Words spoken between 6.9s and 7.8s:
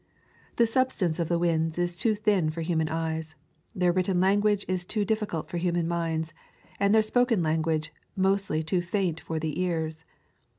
their spoken lan